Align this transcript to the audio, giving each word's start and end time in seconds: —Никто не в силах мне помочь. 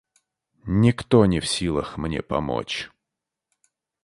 —Никто 0.65 1.27
не 1.27 1.39
в 1.39 1.45
силах 1.47 1.95
мне 1.97 2.23
помочь. 2.23 2.89